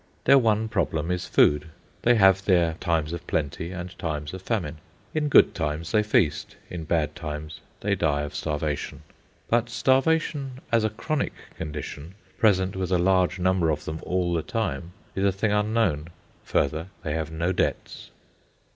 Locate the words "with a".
12.75-12.97